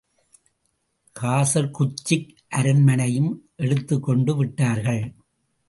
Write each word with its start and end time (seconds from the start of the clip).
காசர்குச்சிக் 1.19 2.31
அரண்மனையையும் 2.49 3.31
எடுத்துக்கொண்டு 3.55 4.35
விட்டார்கள். 4.35 5.03